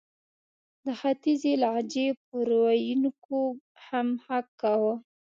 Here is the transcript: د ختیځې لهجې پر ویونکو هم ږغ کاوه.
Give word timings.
د 0.85 0.87
ختیځې 0.99 1.53
لهجې 1.63 2.07
پر 2.25 2.47
ویونکو 2.63 3.39
هم 3.85 4.07
ږغ 4.25 4.45
کاوه. 4.61 4.93